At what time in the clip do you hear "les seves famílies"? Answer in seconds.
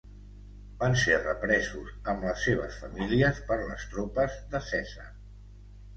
2.29-3.43